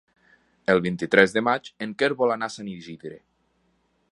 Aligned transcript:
El 0.73 0.79
vint-i-tres 0.85 1.35
de 1.35 1.43
maig 1.49 1.69
en 1.87 1.93
Quer 1.99 2.09
vol 2.23 2.33
anar 2.37 2.51
a 2.53 2.55
Sant 2.55 2.73
Isidre. 2.73 3.19